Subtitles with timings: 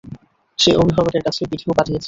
[0.59, 1.99] সে অভিভাবকদের কাছে ভিডিও পাঠিয়েছে!